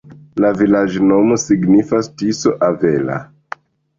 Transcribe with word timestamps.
La 0.43 0.49
vilaĝnomo 0.61 1.37
signifas: 1.43 2.09
Tiso-avela. 2.21 3.21